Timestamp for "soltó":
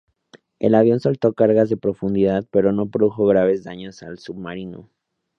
0.99-1.33